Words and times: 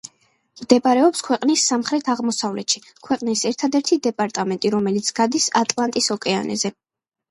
მდებარეობს 0.61 1.21
ქვეყნის 1.27 1.65
სამხრეთ-აღმოსავლეთში, 1.73 2.83
ქვეყნის 3.11 3.47
ერთადერთი 3.53 4.01
დეპარტამენტი, 4.11 4.77
რომელიც 4.81 5.17
გადის 5.23 5.51
ატლანტის 5.65 6.15
ოკეანეზე. 6.21 6.79